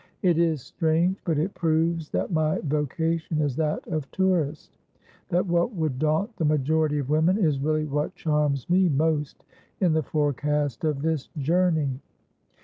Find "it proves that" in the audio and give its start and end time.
1.37-2.31